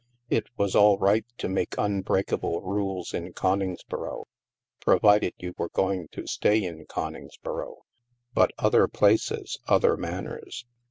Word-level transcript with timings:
It 0.31 0.47
was 0.57 0.75
all 0.75 0.97
right 0.97 1.27
to 1.37 1.47
make 1.47 1.75
unbreakable 1.77 2.61
rules 2.61 3.13
in 3.13 3.33
Con 3.33 3.59
ingsboro— 3.59 4.23
provided 4.81 5.35
you 5.37 5.53
were 5.59 5.69
going 5.69 6.07
to 6.13 6.25
stay 6.25 6.63
in 6.63 6.87
Coningsboro. 6.87 7.83
But, 8.33 8.49
other 8.57 8.87
places, 8.87 9.59
other 9.67 9.95
manners. 9.97 10.65